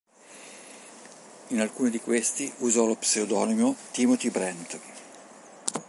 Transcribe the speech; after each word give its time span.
In 1.49 1.59
alcuni 1.59 1.91
di 1.91 1.99
questi 1.99 2.51
usò 2.61 2.87
lo 2.87 2.95
pseudonimo 2.95 3.75
"Timothy 3.91 4.31
Brent". 4.31 4.79